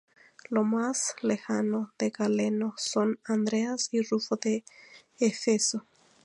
[0.49, 4.63] Los más lejanos de Galeno son Andreas y Rufo de
[5.19, 5.85] Éfeso.